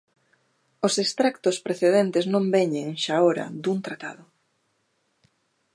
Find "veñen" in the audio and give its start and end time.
2.55-2.87